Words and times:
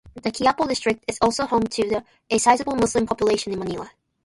The 0.15 0.31
Quiapo 0.31 0.67
district 0.67 1.03
is 1.07 1.19
also 1.21 1.45
home 1.45 1.61
to 1.67 2.01
a 2.31 2.37
sizable 2.39 2.75
Muslim 2.75 3.05
population 3.05 3.53
in 3.53 3.59
Manila. 3.59 3.87